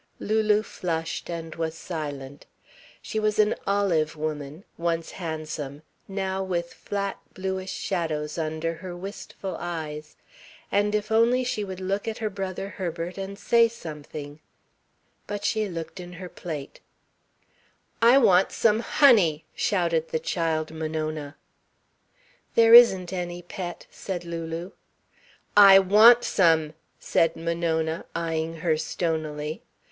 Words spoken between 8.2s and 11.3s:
under her wistful eyes. And if